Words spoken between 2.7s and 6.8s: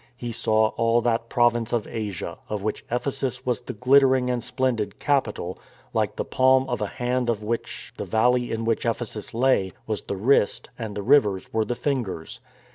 Ephesus was the glittering and splendid capital, like the palm